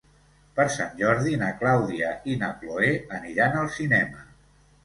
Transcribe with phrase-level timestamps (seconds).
[0.59, 4.27] Per Sant Jordi na Clàudia i na Cloè aniran al cinema.